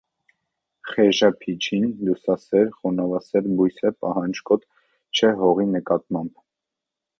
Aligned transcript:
Խեժափիճին 0.91 1.85
լուսասեր, 2.07 2.65
խոնավասեր 2.79 3.51
բույս 3.61 3.79
է, 3.91 3.93
պահանջկոտ 4.07 4.67
չէ 5.21 5.33
հողի 5.45 5.71
նկատմամբ։ 5.77 6.45